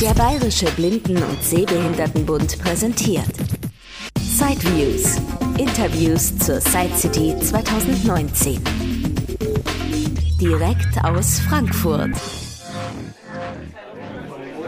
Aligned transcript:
Der 0.00 0.12
Bayerische 0.12 0.66
Blinden- 0.72 1.22
und 1.22 1.42
Sehbehindertenbund 1.42 2.58
präsentiert 2.62 3.24
Sideviews. 4.20 5.16
Interviews 5.56 6.36
zur 6.38 6.60
Side 6.60 6.94
City 6.94 7.34
2019. 7.40 8.62
Direkt 10.38 11.02
aus 11.02 11.40
Frankfurt. 11.40 12.10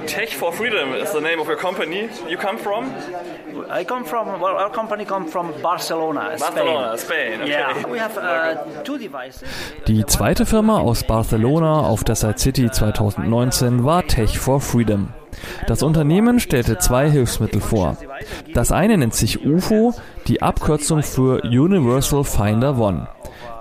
Tech 0.07 0.35
for 0.35 0.51
Freedom 0.51 0.95
is 0.95 1.13
the 1.13 1.21
name 1.21 1.39
of 1.39 1.49
your 1.49 1.59
company. 1.59 2.09
You 2.29 2.39
come 2.39 2.59
from? 2.59 2.87
I 3.71 3.85
come 3.85 4.07
from, 4.07 4.41
well, 4.41 4.57
our 4.57 4.73
company 4.73 5.05
comes 5.05 5.31
from 5.31 5.53
Barcelona, 5.63 6.39
Spain. 6.39 6.55
Barcelona, 6.55 6.97
Spain. 6.97 7.41
Okay. 7.43 7.51
Yeah, 7.51 7.87
we 7.87 7.99
have 7.99 8.17
uh, 8.17 8.83
two 8.83 8.97
devices. 8.97 9.47
Die 9.87 10.07
zweite 10.07 10.47
Firma 10.47 10.79
aus 10.79 11.05
Barcelona 11.05 11.81
auf 11.81 12.03
der 12.03 12.15
Side 12.15 12.39
City 12.39 12.71
2019 12.71 13.85
war 13.85 14.07
Tech 14.07 14.39
for 14.39 14.63
Freedom. 14.63 15.13
Das 15.67 15.83
Unternehmen 15.83 16.41
stellte 16.41 16.79
zwei 16.79 17.11
Hilfsmittel 17.11 17.61
vor. 17.61 17.97
Das 18.55 18.73
eine 18.73 18.97
nennt 18.99 19.15
sich 19.15 19.45
UFO, 19.45 19.95
die 20.27 20.43
Abkürzung 20.43 21.03
für 21.03 21.43
Universal 21.43 22.25
Finder 22.25 22.79
One. 22.79 23.09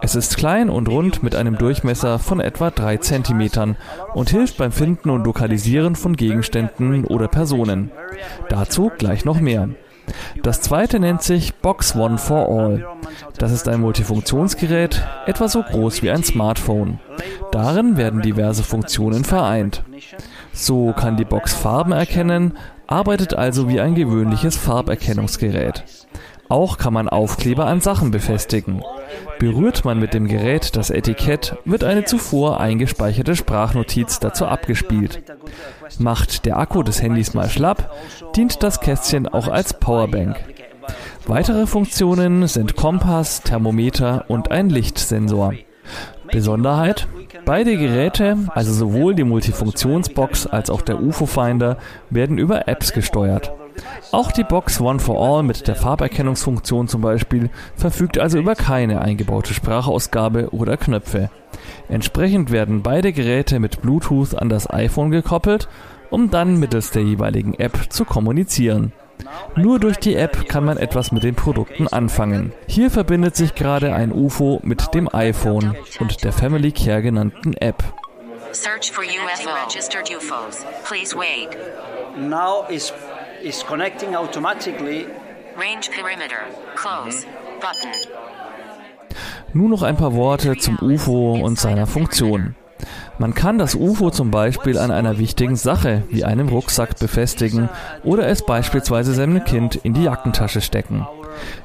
Es 0.01 0.15
ist 0.15 0.37
klein 0.37 0.69
und 0.69 0.89
rund 0.89 1.23
mit 1.23 1.35
einem 1.35 1.57
Durchmesser 1.57 2.19
von 2.19 2.39
etwa 2.39 2.69
3 2.69 2.97
cm 2.97 3.75
und 4.13 4.29
hilft 4.29 4.57
beim 4.57 4.71
Finden 4.71 5.09
und 5.09 5.25
Lokalisieren 5.25 5.95
von 5.95 6.15
Gegenständen 6.15 7.05
oder 7.05 7.27
Personen. 7.27 7.91
Dazu 8.49 8.91
gleich 8.95 9.25
noch 9.25 9.39
mehr. 9.39 9.69
Das 10.43 10.61
zweite 10.61 10.99
nennt 10.99 11.23
sich 11.23 11.55
Box 11.55 11.95
One 11.95 12.17
for 12.17 12.47
All. 12.47 12.87
Das 13.37 13.51
ist 13.51 13.67
ein 13.67 13.81
Multifunktionsgerät, 13.81 15.05
etwa 15.25 15.47
so 15.47 15.63
groß 15.63 16.03
wie 16.03 16.11
ein 16.11 16.23
Smartphone. 16.23 16.99
Darin 17.51 17.97
werden 17.97 18.21
diverse 18.21 18.63
Funktionen 18.63 19.23
vereint. 19.23 19.83
So 20.57 20.91
kann 20.91 21.17
die 21.17 21.23
Box 21.23 21.53
Farben 21.53 21.91
erkennen, 21.91 22.57
arbeitet 22.87 23.35
also 23.35 23.69
wie 23.69 23.79
ein 23.79 23.93
gewöhnliches 23.93 24.57
Farberkennungsgerät. 24.57 25.83
Auch 26.49 26.79
kann 26.79 26.93
man 26.93 27.07
Aufkleber 27.09 27.67
an 27.67 27.79
Sachen 27.79 28.09
befestigen. 28.09 28.81
Berührt 29.37 29.85
man 29.85 29.99
mit 29.99 30.15
dem 30.15 30.27
Gerät 30.27 30.75
das 30.75 30.89
Etikett, 30.89 31.55
wird 31.63 31.83
eine 31.83 32.05
zuvor 32.05 32.59
eingespeicherte 32.59 33.35
Sprachnotiz 33.35 34.19
dazu 34.19 34.47
abgespielt. 34.47 35.21
Macht 35.99 36.47
der 36.47 36.57
Akku 36.57 36.81
des 36.81 37.03
Handys 37.03 37.35
mal 37.35 37.49
schlapp, 37.49 37.95
dient 38.35 38.63
das 38.63 38.79
Kästchen 38.79 39.27
auch 39.27 39.49
als 39.49 39.75
Powerbank. 39.75 40.37
Weitere 41.27 41.67
Funktionen 41.67 42.47
sind 42.47 42.75
Kompass, 42.75 43.43
Thermometer 43.43 44.25
und 44.27 44.49
ein 44.49 44.71
Lichtsensor. 44.71 45.53
Besonderheit? 46.31 47.07
Beide 47.47 47.77
Geräte, 47.77 48.37
also 48.49 48.73
sowohl 48.73 49.15
die 49.15 49.23
Multifunktionsbox 49.23 50.47
als 50.47 50.69
auch 50.69 50.81
der 50.81 51.01
UFO-Finder, 51.01 51.77
werden 52.09 52.37
über 52.37 52.67
Apps 52.67 52.91
gesteuert. 52.91 53.53
Auch 54.11 54.33
die 54.33 54.43
Box 54.43 54.81
One 54.81 54.99
for 54.99 55.17
All 55.17 55.43
mit 55.43 55.65
der 55.65 55.75
Farberkennungsfunktion 55.75 56.89
zum 56.89 56.99
Beispiel 56.99 57.49
verfügt 57.77 58.17
also 58.17 58.37
über 58.37 58.55
keine 58.55 58.99
eingebaute 58.99 59.53
Sprachausgabe 59.53 60.49
oder 60.49 60.75
Knöpfe. 60.75 61.29
Entsprechend 61.87 62.51
werden 62.51 62.83
beide 62.83 63.13
Geräte 63.13 63.61
mit 63.61 63.81
Bluetooth 63.81 64.35
an 64.35 64.49
das 64.49 64.69
iPhone 64.69 65.11
gekoppelt, 65.11 65.69
um 66.09 66.29
dann 66.29 66.59
mittels 66.59 66.91
der 66.91 67.03
jeweiligen 67.03 67.53
App 67.53 67.93
zu 67.93 68.03
kommunizieren. 68.03 68.91
Nur 69.55 69.79
durch 69.79 69.97
die 69.97 70.15
App 70.15 70.47
kann 70.47 70.63
man 70.63 70.77
etwas 70.77 71.11
mit 71.11 71.23
den 71.23 71.35
Produkten 71.35 71.87
anfangen. 71.87 72.53
Hier 72.67 72.91
verbindet 72.91 73.35
sich 73.35 73.55
gerade 73.55 73.93
ein 73.93 74.11
UFO 74.11 74.59
mit 74.63 74.93
dem 74.93 75.13
iPhone 75.13 75.75
und 75.99 76.23
der 76.23 76.31
Family 76.31 76.71
Care 76.71 77.01
genannten 77.01 77.53
App. 77.53 77.83
Search 78.51 78.91
for 78.91 79.03
UFO. 79.03 79.49
Registered 79.65 80.09
UFOs. 80.09 80.65
Please 80.85 81.15
wait. 81.15 81.49
Now 82.17 82.65
is 82.69 82.93
is 83.43 83.63
connecting 83.65 84.15
automatically. 84.15 85.05
Range 85.57 85.89
perimeter. 85.91 86.41
Close. 86.75 87.25
Button. 87.59 87.91
Nun 89.53 89.71
noch 89.71 89.81
ein 89.81 89.97
paar 89.97 90.13
Worte 90.13 90.55
zum 90.57 90.77
UFO 90.81 91.33
und 91.33 91.59
seiner 91.59 91.87
Funktion. 91.87 92.55
Man 93.19 93.33
kann 93.33 93.57
das 93.57 93.75
UFO 93.75 94.11
zum 94.11 94.31
Beispiel 94.31 94.77
an 94.77 94.91
einer 94.91 95.17
wichtigen 95.17 95.55
Sache 95.55 96.03
wie 96.09 96.23
einem 96.23 96.49
Rucksack 96.49 96.99
befestigen 96.99 97.69
oder 98.03 98.27
es 98.27 98.45
beispielsweise 98.45 99.13
seinem 99.13 99.43
Kind 99.43 99.75
in 99.75 99.93
die 99.93 100.03
Jackentasche 100.03 100.61
stecken. 100.61 101.07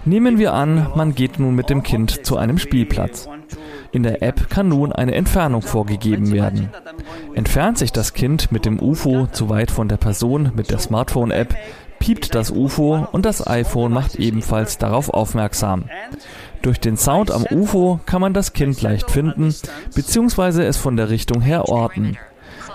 Nehmen 0.04 0.38
wir 0.38 0.52
an, 0.52 0.88
man 0.94 1.14
geht 1.14 1.38
nun 1.38 1.54
mit 1.54 1.70
dem 1.70 1.82
Kind 1.82 2.24
zu 2.26 2.36
einem 2.36 2.58
Spielplatz. 2.58 3.28
In 3.92 4.02
der 4.02 4.22
App 4.22 4.48
kann 4.48 4.68
nun 4.68 4.92
eine 4.92 5.14
Entfernung 5.14 5.60
vorgegeben 5.60 6.32
werden. 6.32 6.70
Entfernt 7.34 7.76
sich 7.76 7.92
das 7.92 8.14
Kind 8.14 8.50
mit 8.50 8.64
dem 8.64 8.80
UFO 8.80 9.26
zu 9.30 9.50
weit 9.50 9.70
von 9.70 9.88
der 9.88 9.98
Person 9.98 10.52
mit 10.54 10.70
der 10.70 10.78
Smartphone-App, 10.78 11.54
piept 11.98 12.34
das 12.34 12.50
UFO 12.50 13.06
und 13.12 13.26
das 13.26 13.46
iPhone 13.46 13.92
macht 13.92 14.16
ebenfalls 14.16 14.78
darauf 14.78 15.10
aufmerksam. 15.10 15.84
Durch 16.62 16.78
den 16.78 16.96
Sound 16.96 17.30
am 17.32 17.44
UFO 17.50 17.98
kann 18.06 18.20
man 18.20 18.32
das 18.32 18.52
Kind 18.52 18.80
leicht 18.82 19.10
finden 19.10 19.54
bzw. 19.94 20.64
es 20.64 20.76
von 20.76 20.96
der 20.96 21.10
Richtung 21.10 21.40
her 21.40 21.68
orten. 21.68 22.16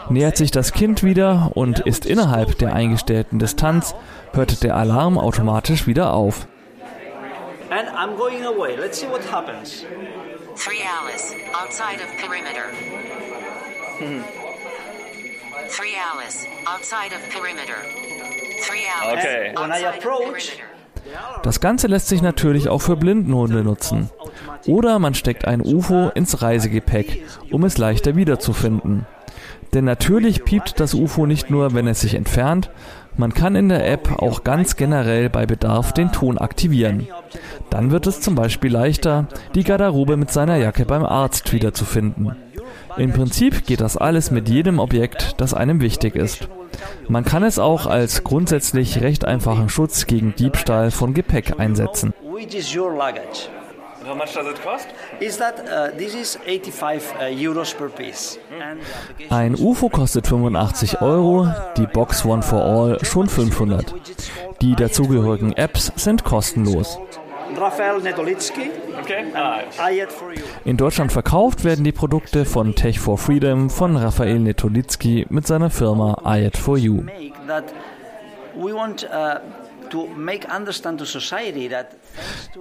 Nähert 0.10 0.38
sich 0.38 0.52
das 0.52 0.74
Kind 0.74 1.04
wieder 1.04 1.52
und 1.56 1.80
ist 1.80 2.06
innerhalb 2.06 2.58
der 2.58 2.74
eingestellten 2.74 3.40
Distanz, 3.40 3.96
hört 4.34 4.64
der 4.64 4.76
Alarm 4.76 5.18
automatisch 5.18 5.88
wieder 5.88 6.14
auf. 6.14 6.48
And 7.70 7.90
I'm 7.90 8.16
going 8.16 8.46
away. 8.46 8.76
Let's 8.78 9.00
see 9.00 9.08
what 9.08 9.22
happens. 9.30 9.86
Three 10.56 10.82
Alice. 10.84 11.36
Outside 11.54 12.02
of 12.02 12.10
perimeter. 12.18 12.72
Three 15.70 15.96
Alice. 15.98 16.48
Outside 16.66 17.14
of 17.14 17.22
perimeter. 17.30 17.76
Three 18.62 18.86
Alice. 18.88 19.20
Okay. 19.20 19.54
When 19.58 19.72
I 19.72 19.84
approach, 19.86 20.58
perimeter. 20.58 20.67
Das 21.44 21.60
Ganze 21.60 21.88
lässt 21.88 22.08
sich 22.08 22.22
natürlich 22.22 22.70
auch 22.70 22.82
für 22.82 22.98
Blindenhunde 22.98 23.64
nutzen. 23.64 24.10
Oder 24.66 25.00
man 25.00 25.14
steckt 25.14 25.46
ein 25.46 25.62
UFO 25.62 26.10
ins 26.10 26.42
Reisegepäck, 26.42 27.24
um 27.52 27.64
es 27.64 27.78
leichter 27.78 28.16
wiederzufinden. 28.16 29.06
Denn 29.74 29.86
natürlich 29.86 30.46
piept 30.46 30.80
das 30.80 30.94
UFO 30.94 31.26
nicht 31.26 31.50
nur, 31.50 31.74
wenn 31.74 31.88
es 31.88 32.02
sich 32.02 32.16
entfernt, 32.16 32.70
man 33.18 33.34
kann 33.34 33.56
in 33.56 33.70
der 33.70 33.90
App 33.92 34.22
auch 34.22 34.44
ganz 34.44 34.76
generell 34.76 35.30
bei 35.30 35.48
Bedarf 35.48 35.92
den 35.92 36.12
Ton 36.12 36.38
aktivieren. 36.38 37.08
Dann 37.72 37.90
wird 37.90 38.06
es 38.06 38.22
zum 38.22 38.36
Beispiel 38.36 38.72
leichter, 38.72 39.28
die 39.56 39.64
Garderobe 39.64 40.18
mit 40.18 40.32
seiner 40.32 40.58
Jacke 40.58 40.86
beim 40.86 41.04
Arzt 41.04 41.52
wiederzufinden. 41.52 42.36
Im 42.96 43.14
Prinzip 43.14 43.66
geht 43.66 43.82
das 43.82 43.98
alles 43.98 44.30
mit 44.30 44.50
jedem 44.50 44.80
Objekt, 44.80 45.36
das 45.38 45.56
einem 45.56 45.82
wichtig 45.82 46.16
ist. 46.16 46.48
Man 47.08 47.24
kann 47.26 47.44
es 47.44 47.60
auch 47.60 47.86
als 47.86 48.24
grundsätzlich 48.24 49.02
recht 49.02 49.26
einfachen 49.26 49.70
Schutz 49.70 50.06
gegen 50.06 50.36
Diebstahl 50.36 50.92
von 50.92 51.14
Gepäck 51.14 51.60
einsetzen. 51.60 52.14
uh, 55.60 55.90
this 55.98 56.16
is 56.16 56.38
85 56.46 57.14
uh, 57.20 57.26
Ein 59.30 59.56
UFO 59.56 59.90
kostet 59.90 60.28
85 60.28 61.02
Euro, 61.02 61.48
die 61.76 61.88
Box 61.88 62.24
One 62.24 62.42
for 62.42 62.64
All 62.64 63.04
schon 63.04 63.28
500. 63.28 63.94
Die 64.62 64.76
dazugehörigen 64.76 65.54
Apps 65.54 65.92
sind 65.96 66.24
kostenlos. 66.24 67.00
Rafael 67.56 68.02
Netolitsky, 68.02 68.70
Okay. 69.00 69.26
Ah. 69.34 69.60
In 70.66 70.78
Deutschland 70.78 71.12
verkauft 71.12 71.64
werden 71.64 71.84
die 71.86 71.92
Produkte 71.92 72.46
von 72.46 72.76
Tech 72.76 73.00
for 73.00 73.18
Freedom 73.18 73.70
von 73.70 73.96
Rafael 73.96 74.40
Netolitzki 74.40 75.26
mit 75.30 75.48
seiner 75.48 75.70
Firma 75.70 76.22
iAd 76.26 76.58
for 76.58 76.78
You. 76.78 77.04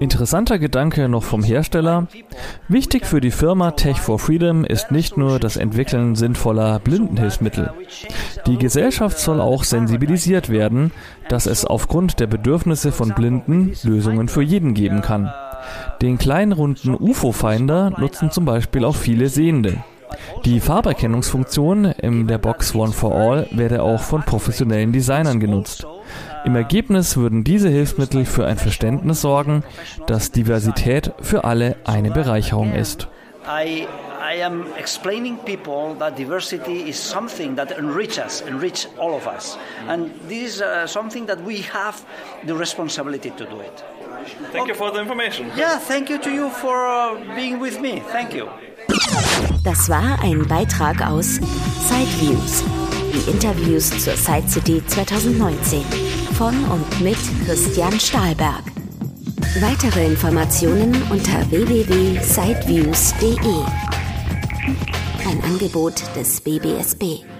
Interessanter 0.00 0.58
Gedanke 0.58 1.08
noch 1.08 1.24
vom 1.24 1.42
Hersteller. 1.42 2.06
Wichtig 2.68 3.06
für 3.06 3.20
die 3.20 3.30
Firma 3.30 3.72
Tech 3.72 3.98
for 3.98 4.18
Freedom 4.18 4.64
ist 4.64 4.90
nicht 4.90 5.16
nur 5.16 5.38
das 5.38 5.56
Entwickeln 5.56 6.14
sinnvoller 6.14 6.78
Blindenhilfsmittel. 6.80 7.72
Die 8.46 8.58
Gesellschaft 8.58 9.18
soll 9.18 9.40
auch 9.40 9.64
sensibilisiert 9.64 10.50
werden, 10.50 10.92
dass 11.28 11.46
es 11.46 11.64
aufgrund 11.64 12.20
der 12.20 12.26
Bedürfnisse 12.26 12.92
von 12.92 13.14
Blinden 13.14 13.72
Lösungen 13.82 14.28
für 14.28 14.42
jeden 14.42 14.74
geben 14.74 15.02
kann. 15.02 15.32
Den 16.02 16.18
kleinen 16.18 16.52
runden 16.52 16.94
UFO-Finder 16.94 17.90
nutzen 17.98 18.30
zum 18.30 18.44
Beispiel 18.44 18.84
auch 18.84 18.96
viele 18.96 19.28
Sehende. 19.28 19.82
Die 20.44 20.60
Farberkennungsfunktion 20.60 21.86
in 21.86 22.26
der 22.26 22.38
Box 22.38 22.74
One 22.74 22.92
for 22.92 23.14
All 23.14 23.48
werde 23.50 23.82
auch 23.82 24.00
von 24.00 24.22
professionellen 24.22 24.92
Designern 24.92 25.40
genutzt. 25.40 25.86
Im 26.44 26.56
Ergebnis 26.56 27.16
würden 27.16 27.44
diese 27.44 27.68
Hilfsmittel 27.68 28.24
für 28.24 28.46
ein 28.46 28.56
Verständnis 28.56 29.20
sorgen, 29.20 29.64
dass 30.06 30.32
Diversität 30.32 31.12
für 31.20 31.44
alle 31.44 31.76
eine 31.84 32.10
Bereicherung 32.10 32.74
ist. 32.74 33.08
I 33.48 33.86
I 34.18 34.42
am 34.42 34.66
explaining 34.76 35.36
people 35.38 35.94
that 36.00 36.16
diversity 36.16 36.88
is 36.88 36.96
something 36.98 37.54
that 37.56 37.70
enrich 37.70 38.18
us, 38.18 38.40
enrich 38.40 38.88
all 38.98 39.14
of 39.14 39.26
us, 39.26 39.56
and 39.88 40.10
this 40.28 40.56
is 40.56 40.62
uh, 40.62 40.86
something 40.86 41.26
that 41.26 41.38
we 41.46 41.62
have 41.72 42.04
the 42.44 42.54
responsibility 42.54 43.30
to 43.30 43.44
do 43.44 43.60
it. 43.60 43.84
thank 44.52 44.68
you 44.68 44.74
for 44.74 44.90
the 44.90 45.00
information. 45.00 45.50
Yeah, 45.56 45.78
thank 45.78 46.10
you 46.10 46.18
to 46.18 46.30
you 46.30 46.50
for 46.50 46.86
uh, 46.86 47.36
being 47.36 47.60
with 47.60 47.80
me. 47.80 48.02
Thank 48.12 48.34
you. 48.34 48.48
Das 49.64 49.88
war 49.88 50.18
ein 50.22 50.46
Beitrag 50.48 51.06
aus 51.06 51.40
Sideviews. 51.88 52.85
Die 53.16 53.30
Interviews 53.30 53.90
zur 53.90 54.16
Side 54.16 54.48
City 54.48 54.82
2019 54.86 55.82
von 56.36 56.54
und 56.66 57.00
mit 57.00 57.16
Christian 57.46 57.98
Stahlberg. 57.98 58.62
Weitere 59.60 60.06
Informationen 60.06 60.94
unter 61.10 61.50
www.sideviews.de. 61.50 63.36
Ein 65.28 65.42
Angebot 65.44 66.02
des 66.14 66.40
BBSB. 66.42 67.35